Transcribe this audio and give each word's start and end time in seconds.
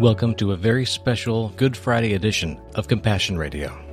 Welcome 0.00 0.34
to 0.36 0.50
a 0.50 0.56
very 0.56 0.84
special 0.84 1.50
Good 1.50 1.76
Friday 1.76 2.14
edition 2.14 2.60
of 2.74 2.88
Compassion 2.88 3.38
Radio. 3.38 3.83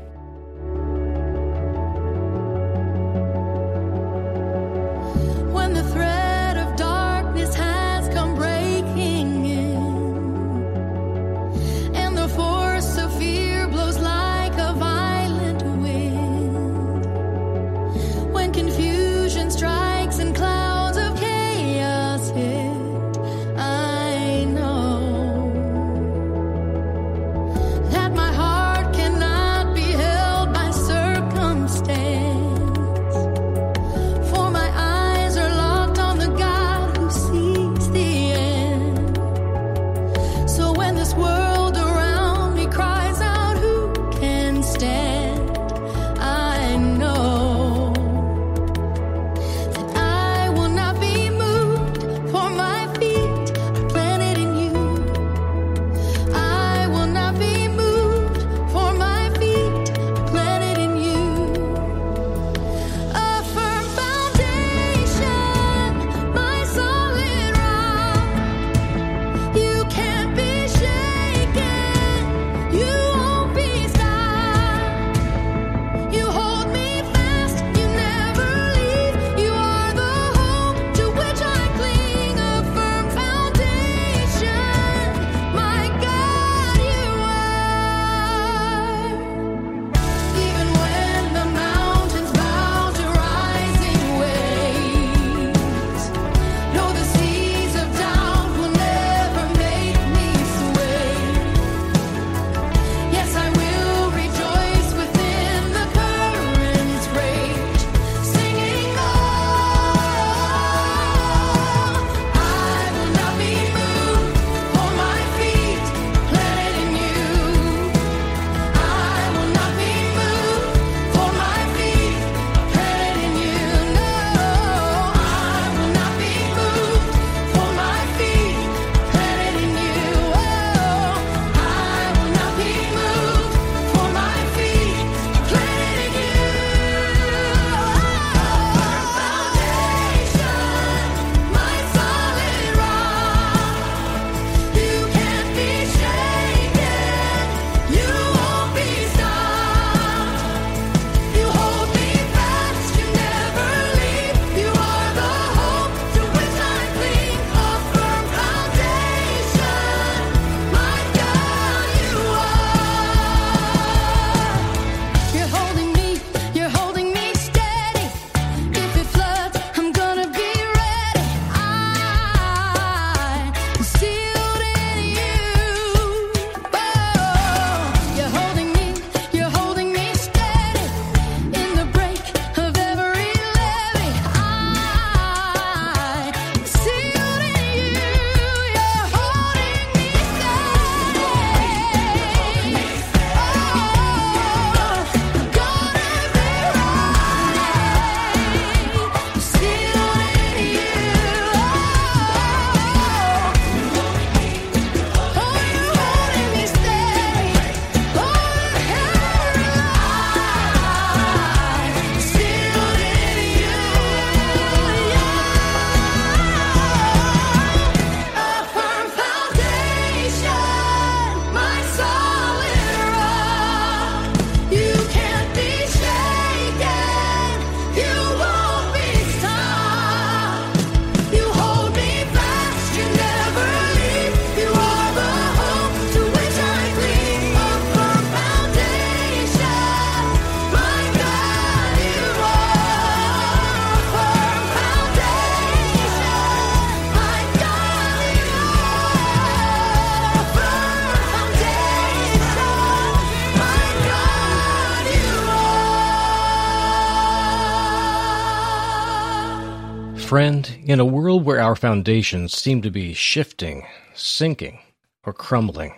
friend, 260.32 260.78
in 260.86 260.98
a 260.98 261.04
world 261.04 261.44
where 261.44 261.60
our 261.60 261.76
foundations 261.76 262.58
seem 262.58 262.82
to 262.82 262.90
be 262.90 263.14
shifting, 263.14 263.86
sinking, 264.16 264.80
or 265.26 265.34
crumbling, 265.34 265.94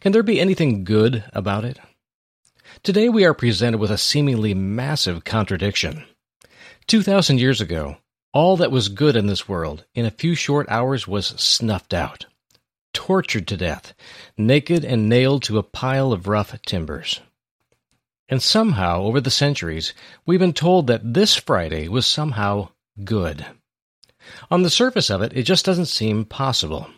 can 0.00 0.12
there 0.12 0.22
be 0.22 0.38
anything 0.38 0.84
good 0.84 1.24
about 1.32 1.64
it? 1.64 1.78
Today 2.82 3.08
we 3.08 3.24
are 3.24 3.32
presented 3.32 3.78
with 3.78 3.90
a 3.90 3.96
seemingly 3.96 4.52
massive 4.52 5.24
contradiction. 5.24 6.04
2,000 6.88 7.40
years 7.40 7.62
ago, 7.62 7.96
all 8.34 8.58
that 8.58 8.70
was 8.70 8.90
good 8.90 9.16
in 9.16 9.28
this 9.28 9.48
world 9.48 9.86
in 9.94 10.04
a 10.04 10.10
few 10.10 10.34
short 10.34 10.68
hours 10.68 11.08
was 11.08 11.28
snuffed 11.28 11.94
out, 11.94 12.26
tortured 12.92 13.48
to 13.48 13.56
death, 13.56 13.94
naked 14.36 14.84
and 14.84 15.08
nailed 15.08 15.42
to 15.44 15.56
a 15.56 15.62
pile 15.62 16.12
of 16.12 16.28
rough 16.28 16.54
timbers. 16.66 17.22
And 18.28 18.42
somehow, 18.42 19.04
over 19.04 19.22
the 19.22 19.30
centuries, 19.30 19.94
we've 20.26 20.38
been 20.38 20.52
told 20.52 20.86
that 20.88 21.14
this 21.14 21.34
Friday 21.34 21.88
was 21.88 22.04
somehow 22.04 22.68
good. 23.02 23.46
On 24.50 24.62
the 24.62 24.70
surface 24.70 25.10
of 25.10 25.22
it, 25.22 25.32
it 25.34 25.42
just 25.42 25.64
doesn't 25.64 25.86
seem 25.86 26.24
possible. 26.24 26.88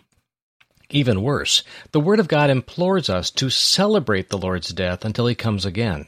Even 0.90 1.22
worse, 1.22 1.64
the 1.90 2.00
Word 2.00 2.20
of 2.20 2.28
God 2.28 2.50
implores 2.50 3.10
us 3.10 3.30
to 3.32 3.50
celebrate 3.50 4.28
the 4.28 4.38
Lord's 4.38 4.68
death 4.72 5.04
until 5.04 5.26
He 5.26 5.34
comes 5.34 5.64
again, 5.64 6.06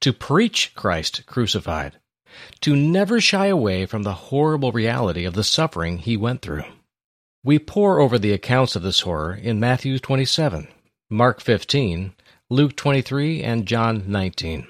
to 0.00 0.12
preach 0.12 0.74
Christ 0.74 1.26
crucified, 1.26 1.98
to 2.60 2.74
never 2.74 3.20
shy 3.20 3.46
away 3.46 3.86
from 3.86 4.02
the 4.02 4.14
horrible 4.14 4.72
reality 4.72 5.24
of 5.24 5.34
the 5.34 5.44
suffering 5.44 5.98
He 5.98 6.16
went 6.16 6.42
through. 6.42 6.64
We 7.44 7.58
pore 7.58 8.00
over 8.00 8.18
the 8.18 8.32
accounts 8.32 8.74
of 8.76 8.82
this 8.82 9.00
horror 9.00 9.34
in 9.34 9.60
Matthew 9.60 9.98
27, 9.98 10.68
Mark 11.08 11.40
15, 11.40 12.12
Luke 12.50 12.76
23, 12.76 13.42
and 13.42 13.66
John 13.66 14.04
19. 14.08 14.66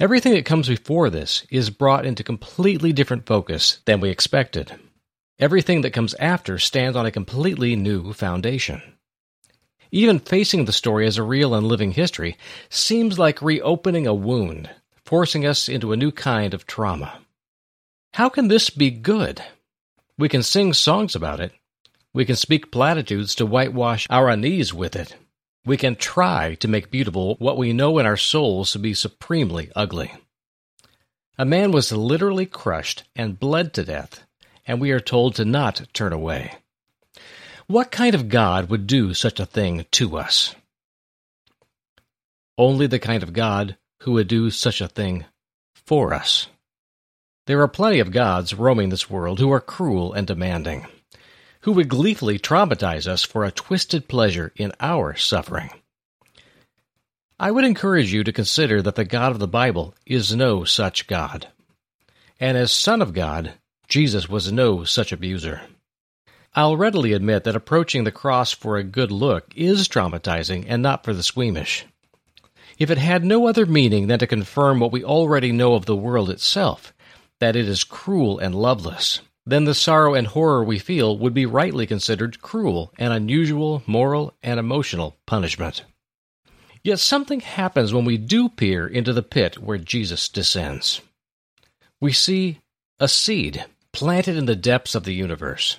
Everything 0.00 0.32
that 0.34 0.44
comes 0.44 0.68
before 0.68 1.10
this 1.10 1.44
is 1.50 1.70
brought 1.70 2.06
into 2.06 2.22
completely 2.22 2.92
different 2.92 3.26
focus 3.26 3.80
than 3.84 4.00
we 4.00 4.10
expected. 4.10 4.72
Everything 5.38 5.82
that 5.82 5.92
comes 5.92 6.14
after 6.14 6.58
stands 6.58 6.96
on 6.96 7.06
a 7.06 7.12
completely 7.12 7.76
new 7.76 8.12
foundation. 8.12 8.82
Even 9.90 10.18
facing 10.18 10.64
the 10.64 10.72
story 10.72 11.06
as 11.06 11.16
a 11.16 11.22
real 11.22 11.54
and 11.54 11.66
living 11.66 11.92
history 11.92 12.36
seems 12.68 13.18
like 13.18 13.40
reopening 13.40 14.06
a 14.06 14.12
wound, 14.12 14.68
forcing 15.04 15.46
us 15.46 15.68
into 15.68 15.92
a 15.92 15.96
new 15.96 16.12
kind 16.12 16.52
of 16.52 16.66
trauma. 16.66 17.20
How 18.14 18.28
can 18.28 18.48
this 18.48 18.70
be 18.70 18.90
good? 18.90 19.42
We 20.18 20.28
can 20.28 20.42
sing 20.42 20.74
songs 20.74 21.14
about 21.14 21.40
it. 21.40 21.52
We 22.12 22.24
can 22.24 22.36
speak 22.36 22.72
platitudes 22.72 23.34
to 23.36 23.46
whitewash 23.46 24.06
our 24.10 24.28
unease 24.28 24.74
with 24.74 24.96
it. 24.96 25.16
We 25.64 25.76
can 25.76 25.96
try 25.96 26.54
to 26.56 26.68
make 26.68 26.90
beautiful 26.90 27.36
what 27.38 27.58
we 27.58 27.72
know 27.72 27.98
in 27.98 28.06
our 28.06 28.16
souls 28.16 28.72
to 28.72 28.78
be 28.78 28.94
supremely 28.94 29.70
ugly. 29.76 30.12
A 31.36 31.44
man 31.44 31.72
was 31.72 31.92
literally 31.92 32.46
crushed 32.46 33.04
and 33.14 33.38
bled 33.38 33.72
to 33.74 33.84
death 33.84 34.24
and 34.68 34.80
we 34.80 34.90
are 34.92 35.00
told 35.00 35.34
to 35.34 35.44
not 35.46 35.88
turn 35.94 36.12
away. 36.12 36.52
What 37.66 37.90
kind 37.90 38.14
of 38.14 38.28
God 38.28 38.68
would 38.68 38.86
do 38.86 39.14
such 39.14 39.40
a 39.40 39.46
thing 39.46 39.86
to 39.92 40.18
us? 40.18 40.54
Only 42.58 42.86
the 42.86 42.98
kind 42.98 43.22
of 43.22 43.32
God 43.32 43.76
who 44.02 44.12
would 44.12 44.28
do 44.28 44.50
such 44.50 44.80
a 44.80 44.88
thing 44.88 45.24
for 45.74 46.12
us. 46.12 46.48
There 47.46 47.62
are 47.62 47.68
plenty 47.68 47.98
of 47.98 48.12
gods 48.12 48.52
roaming 48.52 48.90
this 48.90 49.08
world 49.08 49.40
who 49.40 49.50
are 49.50 49.60
cruel 49.60 50.12
and 50.12 50.26
demanding, 50.26 50.86
who 51.68 51.74
would 51.74 51.90
gleefully 51.90 52.38
traumatize 52.38 53.06
us 53.06 53.22
for 53.22 53.44
a 53.44 53.50
twisted 53.50 54.08
pleasure 54.08 54.50
in 54.56 54.72
our 54.80 55.14
suffering. 55.14 55.68
I 57.38 57.50
would 57.50 57.66
encourage 57.66 58.10
you 58.10 58.24
to 58.24 58.32
consider 58.32 58.80
that 58.80 58.94
the 58.94 59.04
God 59.04 59.32
of 59.32 59.38
the 59.38 59.46
Bible 59.46 59.94
is 60.06 60.34
no 60.34 60.64
such 60.64 61.06
God. 61.06 61.48
And 62.40 62.56
as 62.56 62.72
Son 62.72 63.02
of 63.02 63.12
God, 63.12 63.52
Jesus 63.86 64.30
was 64.30 64.50
no 64.50 64.84
such 64.84 65.12
abuser. 65.12 65.60
I'll 66.54 66.78
readily 66.78 67.12
admit 67.12 67.44
that 67.44 67.54
approaching 67.54 68.04
the 68.04 68.12
cross 68.12 68.50
for 68.50 68.78
a 68.78 68.82
good 68.82 69.12
look 69.12 69.52
is 69.54 69.88
traumatizing 69.88 70.64
and 70.68 70.82
not 70.82 71.04
for 71.04 71.12
the 71.12 71.22
squeamish. 71.22 71.84
If 72.78 72.90
it 72.90 72.96
had 72.96 73.26
no 73.26 73.46
other 73.46 73.66
meaning 73.66 74.06
than 74.06 74.20
to 74.20 74.26
confirm 74.26 74.80
what 74.80 74.90
we 74.90 75.04
already 75.04 75.52
know 75.52 75.74
of 75.74 75.84
the 75.84 75.94
world 75.94 76.30
itself, 76.30 76.94
that 77.40 77.56
it 77.56 77.68
is 77.68 77.84
cruel 77.84 78.38
and 78.38 78.54
loveless, 78.54 79.20
then 79.50 79.64
the 79.64 79.74
sorrow 79.74 80.14
and 80.14 80.26
horror 80.26 80.62
we 80.62 80.78
feel 80.78 81.16
would 81.16 81.32
be 81.32 81.46
rightly 81.46 81.86
considered 81.86 82.42
cruel 82.42 82.92
and 82.98 83.12
unusual 83.12 83.82
moral 83.86 84.34
and 84.42 84.60
emotional 84.60 85.16
punishment. 85.26 85.84
Yet 86.82 87.00
something 87.00 87.40
happens 87.40 87.92
when 87.92 88.04
we 88.04 88.18
do 88.18 88.48
peer 88.48 88.86
into 88.86 89.12
the 89.12 89.22
pit 89.22 89.58
where 89.58 89.78
Jesus 89.78 90.28
descends. 90.28 91.00
We 92.00 92.12
see 92.12 92.60
a 93.00 93.08
seed 93.08 93.64
planted 93.92 94.36
in 94.36 94.46
the 94.46 94.56
depths 94.56 94.94
of 94.94 95.04
the 95.04 95.14
universe. 95.14 95.78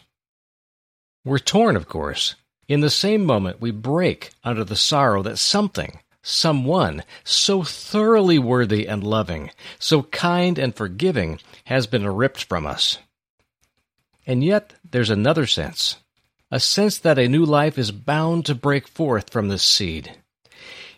We're 1.24 1.40
torn, 1.40 1.76
of 1.76 1.88
course. 1.88 2.36
In 2.68 2.82
the 2.82 2.90
same 2.90 3.26
moment, 3.26 3.62
we 3.62 3.72
break 3.72 4.32
under 4.44 4.64
the 4.64 4.76
sorrow 4.76 5.22
that 5.24 5.38
something, 5.38 6.00
someone, 6.22 7.04
so 7.24 7.64
thoroughly 7.64 8.40
worthy 8.40 8.88
and 8.88 9.04
loving, 9.04 9.52
so 9.80 10.04
kind 10.04 10.58
and 10.58 10.76
forgiving, 10.76 11.40
has 11.66 11.88
been 11.88 12.08
ripped 12.08 12.44
from 12.44 12.66
us. 12.66 12.98
And 14.30 14.44
yet, 14.44 14.76
there's 14.88 15.10
another 15.10 15.48
sense 15.48 15.98
a 16.52 16.60
sense 16.60 17.00
that 17.00 17.18
a 17.18 17.28
new 17.28 17.44
life 17.44 17.80
is 17.80 17.92
bound 17.92 18.46
to 18.46 18.54
break 18.54 18.88
forth 18.88 19.32
from 19.32 19.48
this 19.48 19.64
seed. 19.64 20.18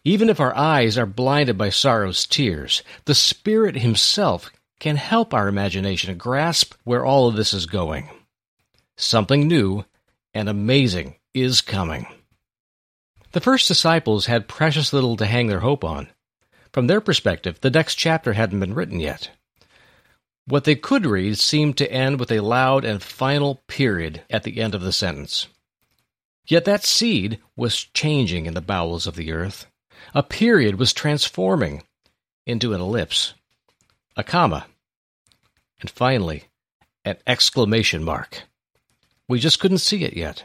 Even 0.03 0.29
if 0.29 0.41
our 0.41 0.53
eyes 0.53 0.97
are 0.97 1.05
blinded 1.05 1.57
by 1.57 1.69
sorrow's 1.69 2.25
tears, 2.25 2.83
the 3.05 3.15
Spirit 3.15 3.77
Himself 3.77 4.51
can 4.81 4.97
help 4.97 5.33
our 5.33 5.47
imagination 5.47 6.17
grasp 6.17 6.73
where 6.83 7.05
all 7.05 7.29
of 7.29 7.35
this 7.35 7.53
is 7.53 7.65
going. 7.65 8.09
Something 8.97 9.47
new 9.47 9.85
and 10.33 10.49
amazing 10.49 11.15
is 11.33 11.61
coming. 11.61 12.07
The 13.31 13.39
first 13.39 13.65
disciples 13.65 14.25
had 14.25 14.49
precious 14.49 14.91
little 14.91 15.15
to 15.15 15.25
hang 15.25 15.47
their 15.47 15.61
hope 15.61 15.85
on. 15.85 16.09
From 16.73 16.87
their 16.87 16.99
perspective, 16.99 17.61
the 17.61 17.71
next 17.71 17.95
chapter 17.95 18.33
hadn't 18.33 18.59
been 18.59 18.73
written 18.73 18.99
yet. 18.99 19.29
What 20.51 20.65
they 20.65 20.75
could 20.75 21.06
read 21.06 21.39
seemed 21.39 21.77
to 21.77 21.89
end 21.89 22.19
with 22.19 22.30
a 22.30 22.42
loud 22.42 22.83
and 22.83 23.01
final 23.01 23.62
period 23.68 24.24
at 24.30 24.44
the 24.44 24.59
end 24.59 24.75
of 24.75 24.81
the 24.81 24.92
sentence. 24.92 25.48
Yet 26.45 26.65
that 26.65 26.83
seed 26.83 27.39
was 27.56 27.86
changing 27.94 28.48
in 28.48 28.53
the 28.53 28.59
bowels 28.59 29.07
of 29.07 29.15
the 29.15 29.31
earth. 29.31 29.68
A 30.13 30.21
period 30.21 30.77
was 30.77 30.92
transforming 30.92 31.83
into 32.45 32.74
an 32.74 32.81
ellipse, 32.81 33.33
a 34.18 34.25
comma, 34.25 34.65
and 35.80 35.89
finally, 35.89 36.50
an 37.06 37.15
exclamation 37.25 38.03
mark. 38.03 38.42
We 39.30 39.39
just 39.39 39.62
couldn't 39.62 39.77
see 39.77 40.03
it 40.03 40.18
yet. 40.18 40.44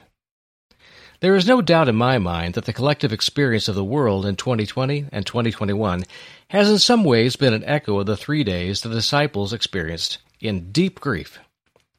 There 1.18 1.34
is 1.34 1.48
no 1.48 1.60
doubt 1.60 1.88
in 1.88 1.96
my 1.96 2.18
mind 2.18 2.54
that 2.54 2.66
the 2.66 2.72
collective 2.72 3.12
experience 3.12 3.66
of 3.66 3.74
the 3.74 3.82
world 3.82 4.24
in 4.24 4.36
2020 4.36 5.06
and 5.10 5.26
2021 5.26 6.04
has 6.50 6.70
in 6.70 6.78
some 6.78 7.04
ways 7.04 7.36
been 7.36 7.54
an 7.54 7.64
echo 7.64 7.98
of 7.98 8.06
the 8.06 8.16
three 8.16 8.44
days 8.44 8.80
the 8.80 8.88
disciples 8.88 9.52
experienced 9.52 10.18
in 10.40 10.70
deep 10.70 11.00
grief, 11.00 11.38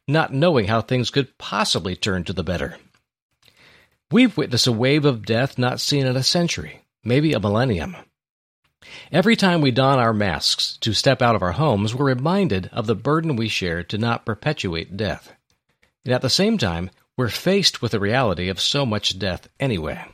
not 0.07 0.33
knowing 0.33 0.67
how 0.67 0.81
things 0.81 1.09
could 1.09 1.37
possibly 1.37 1.95
turn 1.95 2.23
to 2.23 2.33
the 2.33 2.43
better. 2.43 2.77
We've 4.09 4.37
witnessed 4.37 4.67
a 4.67 4.71
wave 4.71 5.03
of 5.03 5.25
death 5.25 5.57
not 5.57 5.81
seen 5.81 6.05
in 6.05 6.15
a 6.15 6.23
century, 6.23 6.81
maybe 7.03 7.33
a 7.33 7.39
millennium. 7.39 7.95
Every 9.11 9.35
time 9.35 9.59
we 9.59 9.71
don 9.71 9.99
our 9.99 10.13
masks 10.13 10.77
to 10.77 10.93
step 10.93 11.21
out 11.21 11.35
of 11.35 11.43
our 11.43 11.53
homes, 11.53 11.93
we're 11.93 12.05
reminded 12.05 12.69
of 12.71 12.87
the 12.87 12.95
burden 12.95 13.35
we 13.35 13.49
share 13.49 13.83
to 13.83 13.97
not 13.97 14.25
perpetuate 14.25 14.95
death. 14.95 15.33
And 16.05 16.13
at 16.13 16.21
the 16.21 16.29
same 16.29 16.57
time, 16.57 16.89
we're 17.17 17.29
faced 17.29 17.81
with 17.81 17.91
the 17.91 17.99
reality 17.99 18.47
of 18.47 18.61
so 18.61 18.85
much 18.85 19.19
death 19.19 19.49
anyway. 19.59 20.05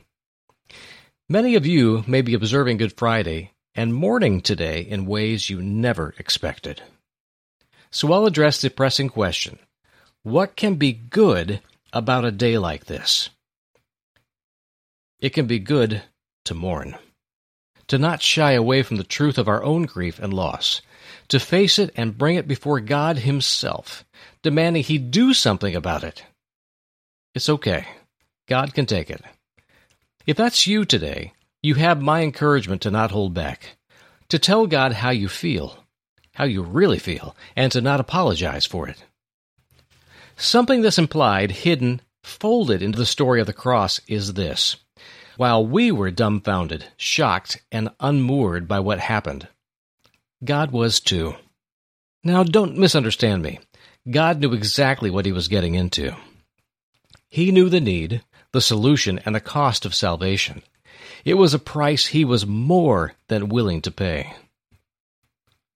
Many 1.30 1.56
of 1.56 1.68
you 1.68 2.04
may 2.08 2.22
be 2.22 2.34
observing 2.34 2.78
Good 2.78 2.98
Friday 2.98 3.53
and 3.75 3.94
mourning 3.94 4.42
today 4.42 4.82
in 4.82 5.06
ways 5.06 5.50
you 5.50 5.62
never 5.62 6.13
expected. 6.18 6.82
So 7.92 8.12
I'll 8.12 8.25
address 8.25 8.62
the 8.62 8.70
pressing 8.70 9.10
question 9.10 9.60
What 10.24 10.56
can 10.56 10.75
be 10.75 10.94
good 10.94 11.62
about 11.92 12.25
a 12.25 12.32
day 12.32 12.58
like 12.58 12.86
this? 12.86 13.30
It 15.20 15.30
can 15.30 15.46
be 15.46 15.60
good 15.60 16.03
to 16.46 16.53
mourn 16.53 16.98
to 17.88 17.98
not 17.98 18.22
shy 18.22 18.53
away 18.53 18.84
from 18.84 18.98
the 18.98 19.03
truth 19.03 19.38
of 19.38 19.48
our 19.48 19.63
own 19.63 19.84
grief 19.84 20.20
and 20.20 20.34
loss, 20.34 20.82
to 21.27 21.39
face 21.39 21.77
it 21.80 21.92
and 21.96 22.18
bring 22.18 22.36
it 22.36 22.48
before 22.48 22.80
God 22.80 23.18
Himself, 23.18 24.06
demanding 24.42 24.84
He 24.84 24.98
do 24.98 25.34
something 25.34 25.75
about 25.75 26.03
it. 26.03 26.24
It's 27.36 27.50
okay. 27.50 27.88
God 28.48 28.74
can 28.74 28.86
take 28.86 29.10
it. 29.10 29.22
If 30.25 30.38
that's 30.38 30.68
you 30.68 30.86
today, 30.86 31.34
you 31.63 31.75
have 31.75 32.01
my 32.01 32.22
encouragement 32.22 32.82
to 32.84 32.91
not 32.91 33.12
hold 33.12 33.34
back, 33.34 33.77
to 34.29 34.38
tell 34.38 34.67
God 34.67 34.93
how 34.93 35.10
you 35.10 35.29
feel, 35.29 35.77
how 36.36 36.43
you 36.43 36.62
really 36.62 37.00
feel, 37.00 37.36
and 37.55 37.72
to 37.72 37.82
not 37.82 38.00
apologize 38.00 38.65
for 38.65 38.88
it. 38.88 39.03
Something 40.36 40.82
that's 40.82 41.00
implied, 41.00 41.51
hidden, 41.51 42.01
folded 42.24 42.82
into 42.82 42.98
the 42.98 43.05
story 43.05 43.39
of 43.39 43.48
the 43.48 43.53
cross 43.53 44.00
is 44.08 44.34
this 44.34 44.75
while 45.36 45.65
we 45.65 45.91
were 45.91 46.12
dumbfounded, 46.12 46.86
shocked, 46.96 47.62
and 47.72 47.89
unmoored 48.00 48.67
by 48.67 48.79
what 48.79 49.00
happened. 49.00 49.48
God 50.43 50.72
was 50.72 51.00
too. 51.00 51.36
Now, 52.24 52.43
don't 52.43 52.77
misunderstand 52.77 53.41
me. 53.41 53.60
God 54.10 54.39
knew 54.39 54.53
exactly 54.53 55.10
what 55.10 55.25
he 55.25 55.32
was 55.32 55.48
getting 55.48 55.75
into. 55.75 56.15
He 57.29 57.51
knew 57.51 57.70
the 57.70 57.82
need, 57.82 58.22
the 58.51 58.62
solution, 58.62 59.20
and 59.25 59.34
the 59.34 59.39
cost 59.39 59.86
of 59.86 59.96
salvation. 59.96 60.62
It 61.24 61.36
was 61.36 61.53
a 61.53 61.60
price 61.60 62.08
he 62.08 62.25
was 62.25 62.46
more 62.46 63.13
than 63.27 63.50
willing 63.50 63.82
to 63.84 63.92
pay. 63.92 64.34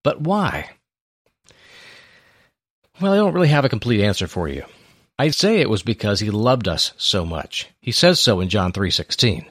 But 0.03 0.21
why? 0.21 0.71
Well, 2.99 3.13
I 3.13 3.17
don't 3.17 3.33
really 3.33 3.47
have 3.47 3.65
a 3.65 3.69
complete 3.69 4.03
answer 4.03 4.27
for 4.27 4.47
you. 4.47 4.63
I'd 5.19 5.35
say 5.35 5.59
it 5.59 5.69
was 5.69 5.83
because 5.83 6.19
he 6.19 6.29
loved 6.29 6.67
us 6.67 6.93
so 6.97 7.25
much. 7.25 7.69
He 7.79 7.91
says 7.91 8.19
so 8.19 8.39
in 8.39 8.49
John 8.49 8.71
3:16. 8.71 9.45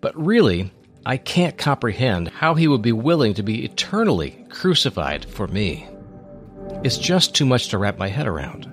But 0.00 0.16
really, 0.16 0.70
I 1.04 1.16
can't 1.16 1.58
comprehend 1.58 2.28
how 2.28 2.54
he 2.54 2.68
would 2.68 2.82
be 2.82 2.92
willing 2.92 3.34
to 3.34 3.42
be 3.42 3.64
eternally 3.64 4.46
crucified 4.48 5.24
for 5.24 5.46
me. 5.46 5.88
It's 6.84 6.98
just 6.98 7.34
too 7.34 7.44
much 7.44 7.68
to 7.68 7.78
wrap 7.78 7.98
my 7.98 8.08
head 8.08 8.26
around. 8.26 8.72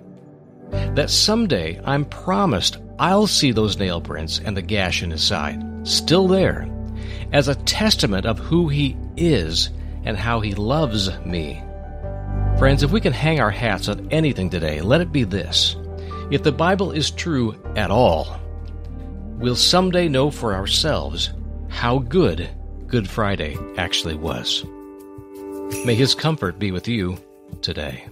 That 0.95 1.09
someday 1.09 1.79
I'm 1.83 2.05
promised 2.05 2.77
I'll 2.99 3.27
see 3.27 3.51
those 3.51 3.77
nail 3.77 4.01
prints 4.01 4.39
and 4.43 4.55
the 4.55 4.61
gash 4.61 5.03
in 5.03 5.11
his 5.11 5.23
side, 5.23 5.76
still 5.87 6.27
there, 6.27 6.67
as 7.31 7.47
a 7.47 7.55
testament 7.55 8.25
of 8.25 8.39
who 8.39 8.67
he 8.67 8.95
is 9.15 9.69
and 10.03 10.17
how 10.17 10.39
he 10.39 10.53
loves 10.53 11.09
me. 11.25 11.61
Friends, 12.57 12.83
if 12.83 12.91
we 12.91 13.01
can 13.01 13.13
hang 13.13 13.39
our 13.39 13.51
hats 13.51 13.87
on 13.87 14.07
anything 14.11 14.49
today, 14.49 14.81
let 14.81 15.01
it 15.01 15.11
be 15.11 15.23
this. 15.23 15.75
If 16.31 16.43
the 16.43 16.51
Bible 16.51 16.91
is 16.91 17.11
true 17.11 17.55
at 17.75 17.91
all, 17.91 18.39
we'll 19.37 19.55
someday 19.55 20.07
know 20.07 20.31
for 20.31 20.53
ourselves 20.53 21.33
how 21.69 21.99
good 21.99 22.49
Good 22.87 23.09
Friday 23.09 23.57
actually 23.77 24.15
was. 24.15 24.63
May 25.85 25.93
His 25.93 26.15
comfort 26.15 26.57
be 26.57 26.71
with 26.71 26.87
you 26.87 27.17
today. 27.61 28.07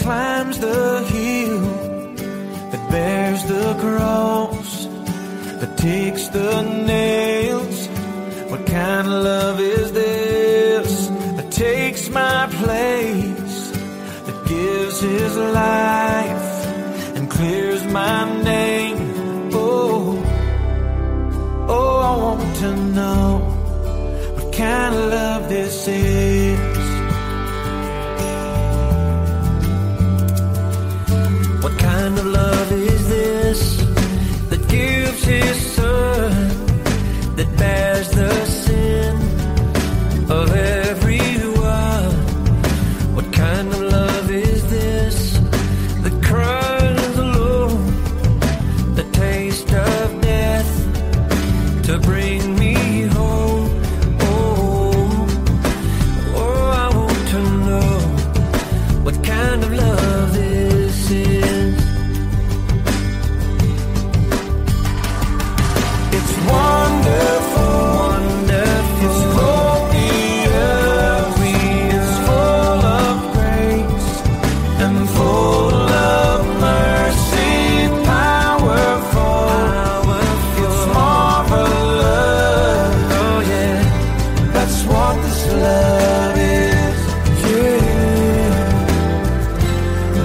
Climbs 0.00 0.58
the 0.58 1.04
hill, 1.12 1.60
that 2.70 2.90
bears 2.90 3.42
the 3.44 3.76
cross, 3.78 4.86
that 5.60 5.76
takes 5.76 6.28
the 6.28 6.62
nails? 6.62 7.86
What 8.50 8.66
kind 8.66 9.06
of 9.06 9.12
love 9.30 9.60
is 9.60 9.92
this 9.92 11.08
that 11.36 11.50
takes 11.52 12.08
my 12.08 12.48
place, 12.62 13.70
that 14.26 14.38
gives 14.48 15.00
his 15.00 15.36
life 15.36 16.50
and 17.16 17.30
clears 17.30 17.84
my 17.86 18.42
name? 18.42 19.50
Oh, 19.52 20.22
oh, 21.68 21.96
I 22.10 22.12
want 22.24 22.56
to 22.62 22.70
know 22.96 23.28
what 24.36 24.52
kind 24.54 24.94
of 24.94 25.04
love 25.12 25.48
this 25.48 25.88
is. 25.88 26.39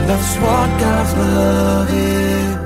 That's 0.08 0.38
what 0.38 0.80
God's 0.80 1.14
love 1.18 1.90
is. 1.94 2.65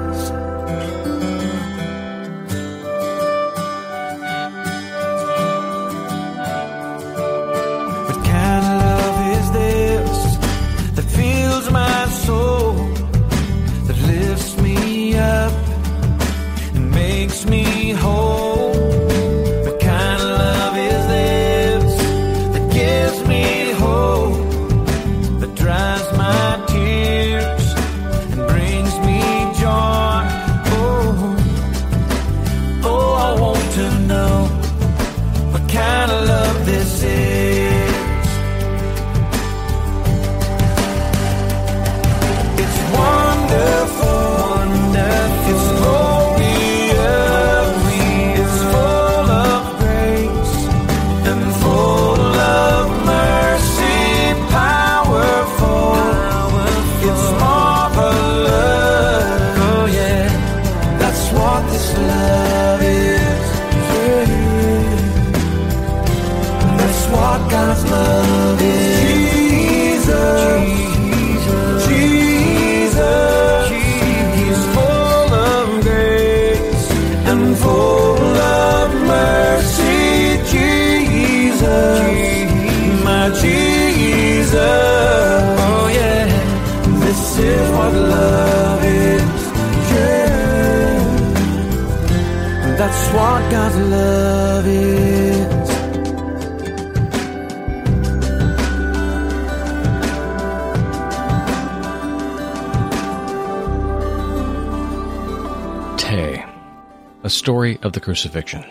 A 107.29 107.31
story 107.31 107.77
of 107.83 107.93
the 107.93 107.99
crucifixion. 107.99 108.65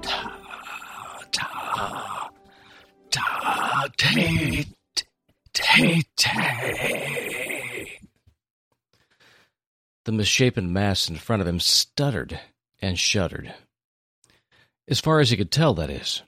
Ta, 0.00 0.34
ta, 1.30 2.30
ta, 3.10 3.88
te, 3.98 4.66
te, 5.52 6.02
te. 6.16 7.98
The 10.06 10.12
misshapen 10.12 10.72
mass 10.72 11.10
in 11.10 11.16
front 11.16 11.42
of 11.42 11.48
him 11.48 11.60
stuttered 11.60 12.40
and 12.80 12.98
shuddered. 12.98 13.52
As 14.88 15.00
far 15.00 15.20
as 15.20 15.28
he 15.28 15.36
could 15.36 15.52
tell, 15.52 15.74
that 15.74 15.90
is. 15.90 16.22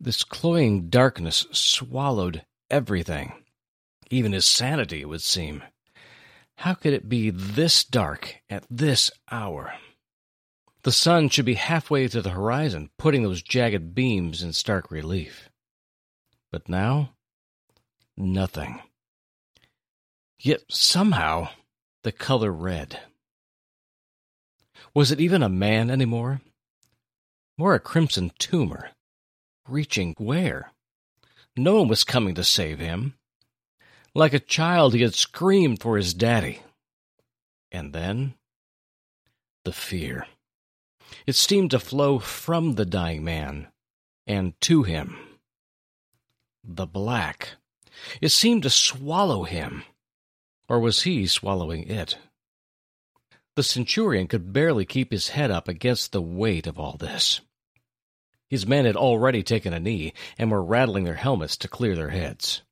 This 0.00 0.24
cloying 0.24 0.88
darkness 0.88 1.44
swallowed 1.52 2.46
everything, 2.70 3.34
even 4.10 4.32
his 4.32 4.46
sanity, 4.46 5.02
it 5.02 5.08
would 5.10 5.20
seem. 5.20 5.62
How 6.58 6.74
could 6.74 6.92
it 6.92 7.08
be 7.08 7.30
this 7.30 7.84
dark 7.84 8.42
at 8.50 8.64
this 8.68 9.12
hour? 9.30 9.74
The 10.82 10.90
sun 10.90 11.28
should 11.28 11.44
be 11.44 11.54
halfway 11.54 12.08
to 12.08 12.20
the 12.20 12.30
horizon, 12.30 12.90
putting 12.98 13.22
those 13.22 13.42
jagged 13.42 13.94
beams 13.94 14.42
in 14.42 14.52
stark 14.52 14.90
relief. 14.90 15.50
But 16.50 16.68
now, 16.68 17.10
nothing. 18.16 18.80
Yet 20.40 20.62
somehow, 20.68 21.50
the 22.02 22.10
color 22.10 22.50
red. 22.50 22.98
Was 24.94 25.12
it 25.12 25.20
even 25.20 25.44
a 25.44 25.48
man 25.48 25.90
anymore? 25.90 26.40
More 27.56 27.74
a 27.74 27.80
crimson 27.80 28.32
tumor. 28.36 28.90
Reaching 29.68 30.16
where? 30.18 30.72
No 31.56 31.76
one 31.76 31.86
was 31.86 32.02
coming 32.02 32.34
to 32.34 32.42
save 32.42 32.80
him. 32.80 33.14
Like 34.14 34.32
a 34.32 34.40
child, 34.40 34.94
he 34.94 35.02
had 35.02 35.14
screamed 35.14 35.80
for 35.80 35.96
his 35.96 36.14
daddy. 36.14 36.62
And 37.70 37.92
then 37.92 38.34
the 39.64 39.72
fear. 39.72 40.26
It 41.26 41.36
seemed 41.36 41.70
to 41.72 41.78
flow 41.78 42.18
from 42.18 42.74
the 42.74 42.86
dying 42.86 43.22
man 43.24 43.68
and 44.26 44.58
to 44.62 44.82
him. 44.82 45.16
The 46.64 46.86
black. 46.86 47.50
It 48.20 48.30
seemed 48.30 48.62
to 48.62 48.70
swallow 48.70 49.44
him. 49.44 49.84
Or 50.68 50.80
was 50.80 51.02
he 51.02 51.26
swallowing 51.26 51.88
it? 51.88 52.16
The 53.56 53.62
centurion 53.62 54.26
could 54.28 54.52
barely 54.52 54.84
keep 54.84 55.10
his 55.10 55.28
head 55.28 55.50
up 55.50 55.66
against 55.66 56.12
the 56.12 56.22
weight 56.22 56.66
of 56.66 56.78
all 56.78 56.96
this. 56.96 57.40
His 58.48 58.66
men 58.66 58.84
had 58.84 58.96
already 58.96 59.42
taken 59.42 59.72
a 59.74 59.80
knee 59.80 60.12
and 60.38 60.50
were 60.50 60.62
rattling 60.62 61.04
their 61.04 61.14
helmets 61.14 61.56
to 61.58 61.68
clear 61.68 61.94
their 61.94 62.10
heads. 62.10 62.62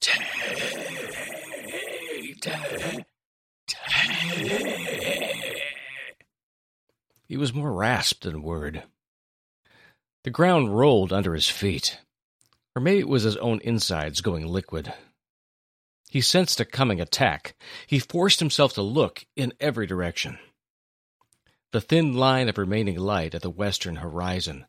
Take, 0.00 0.22
take, 2.40 3.04
take. 3.66 4.04
He 7.26 7.36
was 7.36 7.54
more 7.54 7.72
rasped 7.72 8.22
than 8.22 8.42
word. 8.42 8.84
The 10.24 10.30
ground 10.30 10.76
rolled 10.76 11.12
under 11.12 11.34
his 11.34 11.48
feet, 11.48 11.98
or 12.74 12.82
maybe 12.82 13.00
it 13.00 13.08
was 13.08 13.22
his 13.22 13.36
own 13.38 13.60
insides 13.62 14.20
going 14.20 14.46
liquid. 14.46 14.92
He 16.10 16.20
sensed 16.20 16.60
a 16.60 16.64
coming 16.64 17.00
attack. 17.00 17.56
He 17.86 17.98
forced 17.98 18.40
himself 18.40 18.74
to 18.74 18.82
look 18.82 19.26
in 19.36 19.52
every 19.58 19.86
direction. 19.86 20.38
The 21.72 21.80
thin 21.80 22.14
line 22.14 22.48
of 22.48 22.56
remaining 22.56 22.98
light 22.98 23.34
at 23.34 23.42
the 23.42 23.50
western 23.50 23.96
horizon 23.96 24.66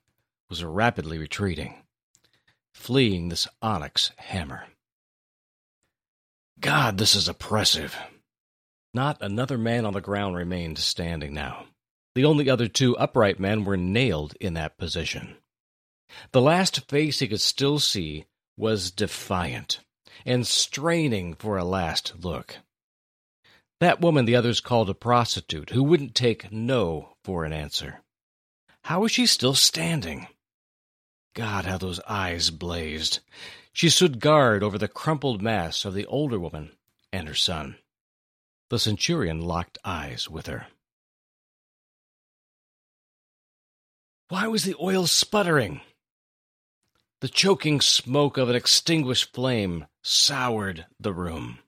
was 0.49 0.63
rapidly 0.63 1.17
retreating, 1.17 1.83
fleeing 2.73 3.29
this 3.29 3.47
onyx 3.61 4.11
hammer. 4.17 4.65
God, 6.59 6.97
this 6.97 7.15
is 7.15 7.27
oppressive. 7.27 7.95
Not 8.93 9.21
another 9.21 9.57
man 9.57 9.85
on 9.85 9.93
the 9.93 10.01
ground 10.01 10.35
remained 10.35 10.79
standing 10.79 11.33
now. 11.33 11.65
The 12.15 12.25
only 12.25 12.49
other 12.49 12.67
two 12.67 12.97
upright 12.97 13.39
men 13.39 13.65
were 13.65 13.77
nailed 13.77 14.35
in 14.39 14.53
that 14.53 14.77
position. 14.77 15.35
The 16.31 16.41
last 16.41 16.89
face 16.89 17.19
he 17.19 17.27
could 17.27 17.41
still 17.41 17.77
see 17.77 18.25
was 18.57 18.89
defiant 18.89 19.81
and 20.25 20.47
straining 20.47 21.35
for 21.35 21.57
a 21.57 21.65
last 21.65 22.13
look. 22.23 22.57
That 23.81 23.99
woman 23.99 24.23
the 24.23 24.35
others 24.35 24.61
called 24.61 24.89
a 24.89 24.93
prostitute 24.93 25.71
who 25.71 25.83
wouldn't 25.83 26.15
take 26.15 26.51
no 26.51 27.17
for 27.23 27.43
an 27.43 27.51
answer. 27.51 28.01
How 28.83 29.01
was 29.01 29.11
she 29.11 29.25
still 29.25 29.53
standing? 29.53 30.27
God, 31.33 31.65
how 31.65 31.77
those 31.77 31.99
eyes 32.07 32.49
blazed. 32.49 33.19
She 33.73 33.89
stood 33.89 34.21
guard 34.21 34.63
over 34.63 34.77
the 34.77 34.87
crumpled 34.87 35.41
mass 35.41 35.83
of 35.83 35.93
the 35.93 36.05
older 36.05 36.39
woman 36.39 36.71
and 37.11 37.27
her 37.27 37.35
son. 37.35 37.75
The 38.69 38.79
centurion 38.79 39.41
locked 39.41 39.77
eyes 39.83 40.29
with 40.29 40.47
her. 40.47 40.67
Why 44.27 44.47
was 44.47 44.63
the 44.63 44.75
oil 44.81 45.05
sputtering? 45.05 45.81
The 47.21 47.27
choking 47.27 47.79
smoke 47.79 48.37
of 48.37 48.49
an 48.49 48.55
extinguished 48.55 49.33
flame 49.33 49.85
soured 50.01 50.87
the 50.99 51.13
room. 51.13 51.59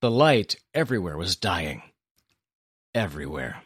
The 0.00 0.10
light 0.10 0.56
everywhere 0.74 1.16
was 1.16 1.36
dying. 1.36 1.82
Everywhere. 2.94 3.62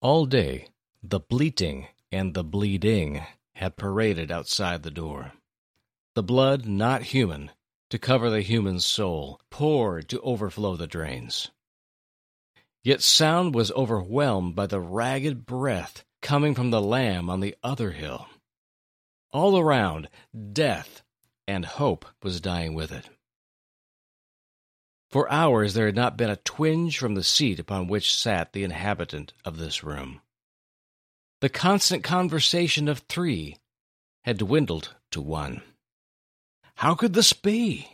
All 0.00 0.26
day, 0.26 0.68
the 1.00 1.20
bleating 1.20 1.86
and 2.10 2.34
the 2.34 2.42
bleeding 2.42 3.24
had 3.54 3.76
paraded 3.76 4.32
outside 4.32 4.82
the 4.82 4.90
door. 4.90 5.34
The 6.14 6.24
blood, 6.24 6.66
not 6.66 7.02
human, 7.02 7.52
to 7.90 8.00
cover 8.00 8.30
the 8.30 8.42
human 8.42 8.80
soul, 8.80 9.40
poured 9.48 10.08
to 10.08 10.20
overflow 10.22 10.74
the 10.74 10.88
drains. 10.88 11.52
Yet 12.82 13.00
sound 13.00 13.54
was 13.54 13.70
overwhelmed 13.72 14.56
by 14.56 14.66
the 14.66 14.80
ragged 14.80 15.46
breath 15.46 16.04
coming 16.22 16.54
from 16.54 16.70
the 16.70 16.80
lamb 16.80 17.28
on 17.28 17.40
the 17.40 17.54
other 17.62 17.90
hill. 17.90 18.28
All 19.32 19.58
around, 19.58 20.08
death 20.52 21.02
and 21.46 21.64
hope 21.66 22.06
was 22.22 22.40
dying 22.40 22.74
with 22.74 22.92
it. 22.92 23.08
For 25.10 25.30
hours 25.30 25.74
there 25.74 25.86
had 25.86 25.94
not 25.94 26.16
been 26.16 26.30
a 26.30 26.36
twinge 26.36 26.98
from 26.98 27.14
the 27.14 27.22
seat 27.22 27.58
upon 27.58 27.86
which 27.86 28.14
sat 28.14 28.52
the 28.52 28.64
inhabitant 28.64 29.34
of 29.44 29.58
this 29.58 29.84
room. 29.84 30.22
The 31.42 31.50
constant 31.50 32.02
conversation 32.02 32.88
of 32.88 33.00
three 33.00 33.58
had 34.24 34.38
dwindled 34.38 34.94
to 35.10 35.20
one. 35.20 35.62
How 36.76 36.94
could 36.94 37.12
this 37.12 37.32
be? 37.32 37.88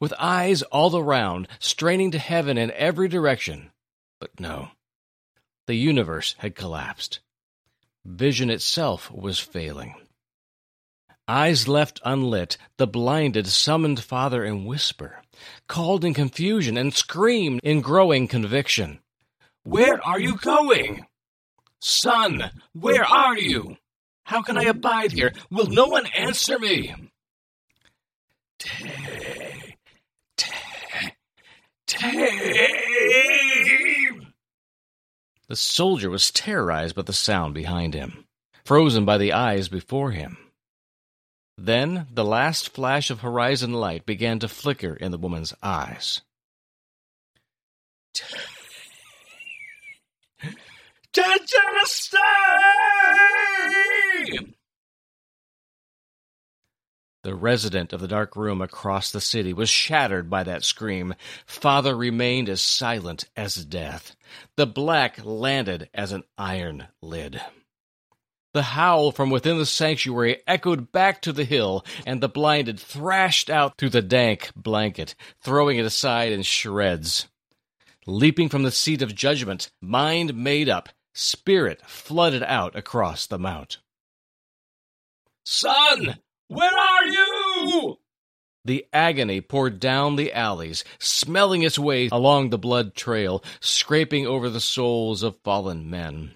With 0.00 0.12
eyes 0.18 0.62
all 0.62 0.96
around, 0.96 1.48
straining 1.58 2.10
to 2.10 2.18
heaven 2.18 2.58
in 2.58 2.70
every 2.72 3.08
direction. 3.08 3.70
But 4.20 4.40
no. 4.40 4.70
The 5.66 5.74
universe 5.74 6.34
had 6.38 6.54
collapsed. 6.54 7.20
Vision 8.06 8.50
itself 8.50 9.10
was 9.10 9.40
failing. 9.40 9.96
Eyes 11.26 11.66
left 11.66 12.00
unlit, 12.04 12.56
the 12.76 12.86
blinded 12.86 13.48
summoned 13.48 14.00
Father 14.00 14.44
in 14.44 14.64
whisper, 14.64 15.22
called 15.66 16.04
in 16.04 16.14
confusion, 16.14 16.76
and 16.76 16.94
screamed 16.94 17.60
in 17.64 17.80
growing 17.80 18.28
conviction. 18.28 19.00
Where 19.64 20.00
are 20.06 20.20
you 20.20 20.36
going? 20.36 21.06
Son, 21.80 22.52
where 22.74 23.04
are 23.04 23.36
you? 23.36 23.76
How 24.22 24.40
can 24.40 24.56
I 24.56 24.64
abide 24.64 25.10
here? 25.10 25.32
Will 25.50 25.66
no 25.66 25.86
one 25.86 26.06
answer 26.06 26.60
me? 26.60 26.94
Tay, 28.60 29.76
tay, 30.36 31.12
tay. 31.88 33.45
The 35.48 35.56
soldier 35.56 36.10
was 36.10 36.30
terrorized 36.32 36.96
by 36.96 37.02
the 37.02 37.12
sound 37.12 37.54
behind 37.54 37.94
him, 37.94 38.26
frozen 38.64 39.04
by 39.04 39.16
the 39.18 39.32
eyes 39.32 39.68
before 39.68 40.10
him. 40.10 40.38
Then 41.56 42.08
the 42.12 42.24
last 42.24 42.70
flash 42.70 43.10
of 43.10 43.20
horizon 43.20 43.72
light 43.72 44.04
began 44.06 44.40
to 44.40 44.48
flicker 44.48 44.94
in 44.94 45.12
the 45.12 45.18
woman's 45.18 45.54
eyes. 45.62 46.20
The 57.26 57.34
resident 57.34 57.92
of 57.92 58.00
the 58.00 58.06
dark 58.06 58.36
room 58.36 58.62
across 58.62 59.10
the 59.10 59.20
city 59.20 59.52
was 59.52 59.68
shattered 59.68 60.30
by 60.30 60.44
that 60.44 60.62
scream. 60.62 61.16
Father 61.44 61.96
remained 61.96 62.48
as 62.48 62.60
silent 62.60 63.24
as 63.36 63.64
death. 63.64 64.14
The 64.54 64.64
black 64.64 65.24
landed 65.24 65.90
as 65.92 66.12
an 66.12 66.22
iron 66.38 66.86
lid. 67.02 67.40
The 68.54 68.62
howl 68.62 69.10
from 69.10 69.30
within 69.30 69.58
the 69.58 69.66
sanctuary 69.66 70.40
echoed 70.46 70.92
back 70.92 71.20
to 71.22 71.32
the 71.32 71.42
hill, 71.42 71.84
and 72.06 72.20
the 72.20 72.28
blinded 72.28 72.78
thrashed 72.78 73.50
out 73.50 73.76
through 73.76 73.90
the 73.90 74.02
dank 74.02 74.52
blanket, 74.54 75.16
throwing 75.40 75.78
it 75.78 75.84
aside 75.84 76.30
in 76.30 76.42
shreds. 76.42 77.26
Leaping 78.06 78.48
from 78.48 78.62
the 78.62 78.70
seat 78.70 79.02
of 79.02 79.16
judgment, 79.16 79.72
mind 79.80 80.32
made 80.32 80.68
up, 80.68 80.90
spirit 81.12 81.82
flooded 81.88 82.44
out 82.44 82.76
across 82.76 83.26
the 83.26 83.36
mount. 83.36 83.78
Son, 85.44 86.20
where 86.48 86.72
are 86.72 87.06
you? 87.06 87.98
The 88.64 88.86
agony 88.92 89.40
poured 89.40 89.78
down 89.78 90.16
the 90.16 90.32
alleys, 90.32 90.82
smelling 90.98 91.62
its 91.62 91.78
way 91.78 92.08
along 92.10 92.50
the 92.50 92.58
blood 92.58 92.94
trail, 92.96 93.44
scraping 93.60 94.26
over 94.26 94.50
the 94.50 94.60
souls 94.60 95.22
of 95.22 95.38
fallen 95.44 95.88
men. 95.88 96.34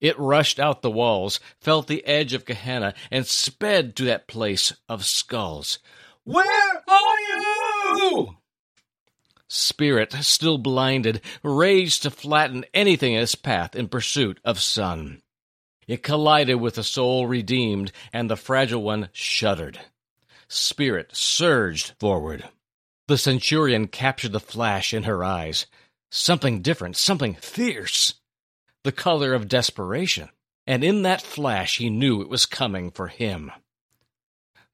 It 0.00 0.18
rushed 0.18 0.58
out 0.58 0.82
the 0.82 0.90
walls, 0.90 1.38
felt 1.60 1.86
the 1.86 2.04
edge 2.04 2.32
of 2.32 2.44
Gehenna, 2.44 2.94
and 3.12 3.24
sped 3.24 3.94
to 3.96 4.04
that 4.06 4.26
place 4.26 4.72
of 4.88 5.04
skulls. 5.04 5.78
Where 6.24 6.82
are 6.88 7.20
you? 7.96 8.36
Spirit, 9.46 10.12
still 10.14 10.58
blinded, 10.58 11.20
raged 11.44 12.02
to 12.02 12.10
flatten 12.10 12.64
anything 12.74 13.12
in 13.12 13.22
its 13.22 13.36
path 13.36 13.76
in 13.76 13.86
pursuit 13.86 14.40
of 14.44 14.60
Son. 14.60 15.21
It 15.92 16.02
collided 16.02 16.58
with 16.58 16.76
the 16.76 16.84
soul 16.84 17.26
redeemed, 17.26 17.92
and 18.14 18.30
the 18.30 18.34
fragile 18.34 18.82
one 18.82 19.10
shuddered. 19.12 19.78
Spirit 20.48 21.14
surged 21.14 21.92
forward. 22.00 22.48
The 23.08 23.18
centurion 23.18 23.88
captured 23.88 24.32
the 24.32 24.40
flash 24.40 24.94
in 24.94 25.02
her 25.02 25.22
eyes. 25.22 25.66
Something 26.10 26.62
different, 26.62 26.96
something 26.96 27.34
fierce 27.34 28.14
the 28.84 28.90
color 28.90 29.34
of 29.34 29.48
desperation, 29.48 30.30
and 30.66 30.82
in 30.82 31.02
that 31.02 31.20
flash 31.20 31.76
he 31.76 31.90
knew 31.90 32.22
it 32.22 32.30
was 32.30 32.46
coming 32.46 32.90
for 32.90 33.08
him. 33.08 33.52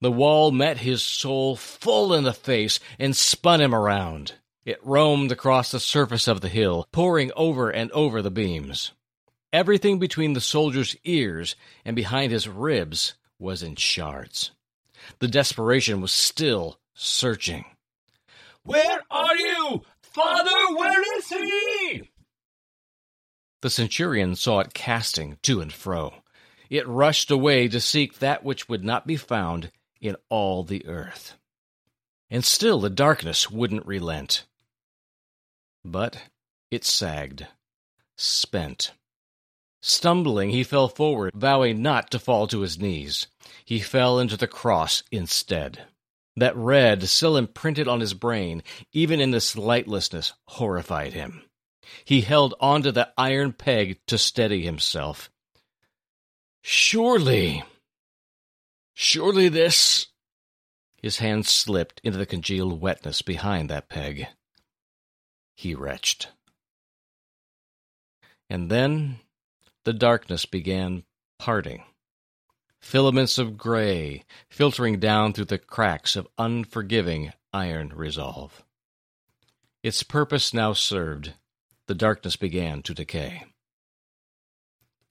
The 0.00 0.12
wall 0.12 0.52
met 0.52 0.78
his 0.78 1.02
soul 1.02 1.56
full 1.56 2.14
in 2.14 2.22
the 2.22 2.32
face 2.32 2.78
and 2.96 3.16
spun 3.16 3.60
him 3.60 3.74
around. 3.74 4.34
It 4.64 4.78
roamed 4.86 5.32
across 5.32 5.72
the 5.72 5.80
surface 5.80 6.28
of 6.28 6.42
the 6.42 6.48
hill, 6.48 6.86
pouring 6.92 7.32
over 7.34 7.70
and 7.70 7.90
over 7.90 8.22
the 8.22 8.30
beams. 8.30 8.92
Everything 9.52 9.98
between 9.98 10.34
the 10.34 10.40
soldier's 10.40 10.96
ears 11.04 11.56
and 11.84 11.96
behind 11.96 12.32
his 12.32 12.48
ribs 12.48 13.14
was 13.38 13.62
in 13.62 13.76
shards. 13.76 14.50
The 15.20 15.28
desperation 15.28 16.00
was 16.00 16.12
still 16.12 16.78
searching. 16.94 17.64
Where 18.62 19.00
are 19.10 19.36
you? 19.36 19.82
Father, 20.02 20.76
where 20.76 21.18
is 21.18 21.28
he? 21.28 22.10
The 23.62 23.70
centurion 23.70 24.36
saw 24.36 24.60
it 24.60 24.74
casting 24.74 25.38
to 25.42 25.60
and 25.60 25.72
fro. 25.72 26.14
It 26.68 26.86
rushed 26.86 27.30
away 27.30 27.68
to 27.68 27.80
seek 27.80 28.18
that 28.18 28.44
which 28.44 28.68
would 28.68 28.84
not 28.84 29.06
be 29.06 29.16
found 29.16 29.70
in 30.00 30.16
all 30.28 30.62
the 30.62 30.86
earth. 30.86 31.34
And 32.30 32.44
still 32.44 32.80
the 32.80 32.90
darkness 32.90 33.50
wouldn't 33.50 33.86
relent. 33.86 34.44
But 35.84 36.18
it 36.70 36.84
sagged, 36.84 37.46
spent. 38.16 38.92
Stumbling, 39.80 40.50
he 40.50 40.64
fell 40.64 40.88
forward, 40.88 41.32
vowing 41.34 41.82
not 41.82 42.10
to 42.10 42.18
fall 42.18 42.46
to 42.48 42.60
his 42.60 42.78
knees. 42.78 43.28
He 43.64 43.78
fell 43.78 44.18
into 44.18 44.36
the 44.36 44.48
cross 44.48 45.02
instead. 45.12 45.84
That 46.36 46.56
red, 46.56 47.08
still 47.08 47.36
imprinted 47.36 47.88
on 47.88 48.00
his 48.00 48.14
brain, 48.14 48.62
even 48.92 49.20
in 49.20 49.30
this 49.30 49.54
lightlessness, 49.56 50.32
horrified 50.46 51.12
him. 51.12 51.42
He 52.04 52.20
held 52.20 52.54
onto 52.60 52.90
the 52.90 53.12
iron 53.16 53.52
peg 53.52 53.98
to 54.06 54.18
steady 54.18 54.62
himself. 54.62 55.30
Surely, 56.62 57.62
surely 58.94 59.48
this. 59.48 60.08
His 61.00 61.18
hand 61.18 61.46
slipped 61.46 62.00
into 62.02 62.18
the 62.18 62.26
congealed 62.26 62.80
wetness 62.80 63.22
behind 63.22 63.70
that 63.70 63.88
peg. 63.88 64.26
He 65.54 65.74
retched. 65.74 66.28
And 68.50 68.70
then 68.70 69.20
the 69.88 69.94
darkness 69.94 70.44
began 70.44 71.02
parting. 71.38 71.82
Filaments 72.78 73.38
of 73.38 73.56
gray 73.56 74.22
filtering 74.50 75.00
down 75.00 75.32
through 75.32 75.46
the 75.46 75.56
cracks 75.56 76.14
of 76.14 76.28
unforgiving 76.36 77.32
iron 77.54 77.90
resolve. 77.96 78.62
Its 79.82 80.02
purpose 80.02 80.52
now 80.52 80.74
served, 80.74 81.32
the 81.86 81.94
darkness 81.94 82.36
began 82.36 82.82
to 82.82 82.92
decay. 82.92 83.46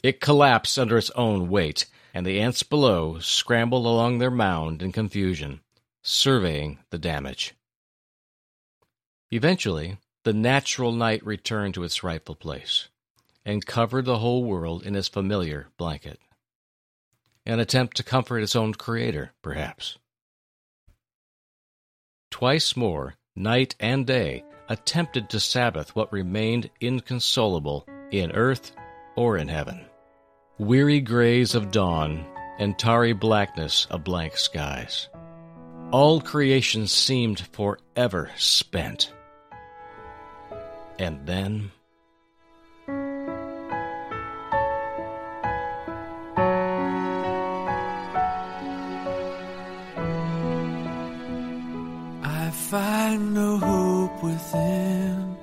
It 0.03 0.21
collapsed 0.21 0.77
under 0.77 0.95
its 0.95 1.09
own 1.15 1.49
weight, 1.49 1.87
and 2.13 2.23
the 2.23 2.39
ants 2.39 2.61
below 2.61 3.17
scrambled 3.17 3.87
along 3.87 4.19
their 4.19 4.29
mound 4.29 4.83
in 4.83 4.91
confusion, 4.91 5.61
surveying 6.03 6.77
the 6.91 6.99
damage. 6.99 7.55
Eventually, 9.31 9.97
the 10.23 10.33
natural 10.33 10.91
night 10.91 11.25
returned 11.25 11.73
to 11.73 11.83
its 11.83 12.03
rightful 12.03 12.35
place 12.35 12.89
and 13.47 13.65
covered 13.65 14.03
the 14.03 14.19
whole 14.19 14.43
world 14.43 14.85
in 14.85 14.93
its 14.93 15.07
familiar 15.07 15.69
blanket. 15.77 16.19
An 17.45 17.61
attempt 17.61 17.95
to 17.95 18.03
comfort 18.03 18.39
its 18.39 18.57
own 18.57 18.73
creator, 18.73 19.31
perhaps. 19.41 19.97
Twice 22.29 22.75
more, 22.75 23.15
night 23.37 23.73
and 23.79 24.05
day, 24.05 24.43
attempted 24.67 25.29
to 25.29 25.39
Sabbath 25.39 25.95
what 25.95 26.11
remained 26.11 26.69
inconsolable 26.81 27.87
in 28.11 28.33
earth 28.33 28.73
or 29.15 29.37
in 29.37 29.47
heaven. 29.47 29.85
Weary 30.57 30.99
grays 30.99 31.55
of 31.55 31.71
dawn 31.71 32.25
and 32.59 32.77
tarry 32.77 33.13
blackness 33.13 33.87
of 33.89 34.03
blank 34.03 34.35
skies. 34.35 35.07
All 35.91 36.19
creation 36.19 36.85
seemed 36.85 37.39
forever 37.53 38.29
spent. 38.35 39.13
And 40.99 41.25
then 41.25 41.71
find 52.57 53.33
no 53.33 53.57
hope 53.57 54.23
within 54.23 55.37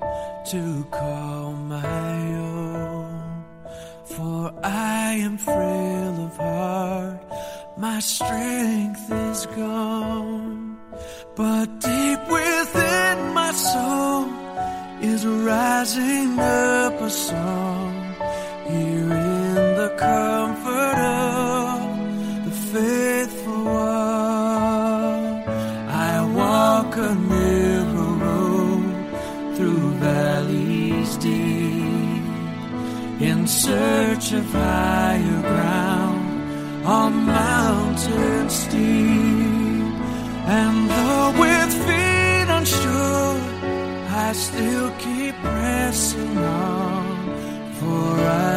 to 0.51 0.85
call 0.91 1.53
my 1.53 2.17
own. 2.35 3.43
For 4.03 4.53
I 4.63 5.13
am 5.27 5.37
frail 5.37 6.25
of 6.27 6.37
heart, 6.37 7.19
my 7.77 7.99
strength 7.99 9.11
is 9.11 9.45
gone. 9.47 10.77
But 11.35 11.65
deep 11.79 12.21
within 12.37 13.17
my 13.33 13.51
soul 13.53 14.29
is 15.01 15.25
rising 15.25 16.37
up 16.39 16.93
a 17.01 17.09
song 17.09 17.93
here 18.67 19.11
in 19.11 19.55
the 19.81 19.89
comfort 19.97 20.44
in 33.45 33.49
search 33.49 34.31
of 34.33 34.45
higher 34.51 35.41
ground 35.41 36.83
on 36.83 37.11
mountains 37.25 38.53
steep. 38.53 39.93
And 40.59 40.89
though 40.95 41.29
with 41.41 41.71
feet 41.85 42.47
unsure, 42.57 43.37
I 44.25 44.33
still 44.33 44.89
keep 45.05 45.35
pressing 45.35 46.37
on, 46.37 47.05
for 47.79 48.07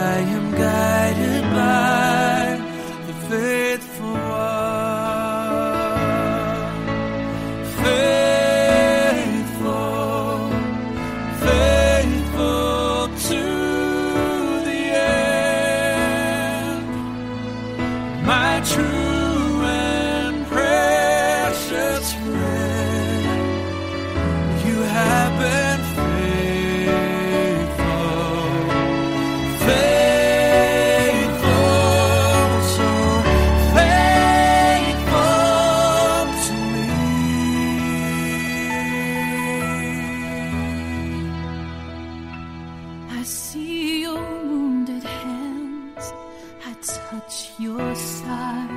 I 0.09 0.15
am 0.39 0.47
guided 0.65 1.45
by 1.61 2.39
the 3.09 3.15
faithful 3.31 3.88
touch 47.11 47.53
your 47.59 47.95
side 47.95 48.68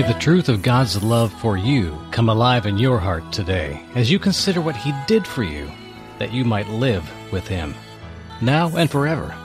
May 0.00 0.06
the 0.06 0.18
truth 0.18 0.48
of 0.48 0.62
God's 0.62 1.02
love 1.02 1.30
for 1.30 1.58
you 1.58 1.98
come 2.10 2.30
alive 2.30 2.64
in 2.64 2.78
your 2.78 2.98
heart 2.98 3.30
today 3.34 3.84
as 3.94 4.10
you 4.10 4.18
consider 4.18 4.62
what 4.62 4.74
He 4.74 4.94
did 5.06 5.26
for 5.26 5.42
you 5.42 5.70
that 6.18 6.32
you 6.32 6.42
might 6.42 6.66
live 6.70 7.06
with 7.30 7.46
Him, 7.46 7.74
now 8.40 8.74
and 8.78 8.90
forever. 8.90 9.36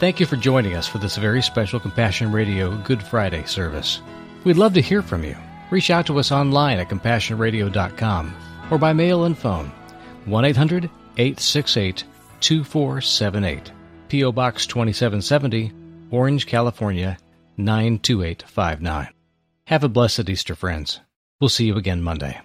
Thank 0.00 0.18
you 0.18 0.26
for 0.26 0.34
joining 0.34 0.74
us 0.74 0.88
for 0.88 0.98
this 0.98 1.16
very 1.16 1.40
special 1.40 1.78
Compassion 1.78 2.32
Radio 2.32 2.76
Good 2.78 3.00
Friday 3.00 3.44
service. 3.44 4.02
We'd 4.42 4.56
love 4.56 4.74
to 4.74 4.82
hear 4.82 5.02
from 5.02 5.22
you. 5.22 5.36
Reach 5.70 5.88
out 5.88 6.04
to 6.06 6.18
us 6.18 6.32
online 6.32 6.80
at 6.80 6.88
CompassionRadio.com 6.88 8.34
or 8.72 8.78
by 8.78 8.92
mail 8.92 9.22
and 9.22 9.38
phone 9.38 9.68
1 10.24 10.44
800 10.46 10.90
868 11.16 12.02
2478. 12.40 13.70
P.O. 14.08 14.32
Box 14.32 14.66
2770, 14.66 15.72
Orange, 16.10 16.46
California 16.48 17.16
92859. 17.56 19.10
Have 19.70 19.84
a 19.84 19.88
blessed 19.88 20.28
Easter, 20.28 20.56
friends. 20.56 20.98
We'll 21.40 21.48
see 21.48 21.64
you 21.64 21.76
again 21.76 22.02
Monday. 22.02 22.40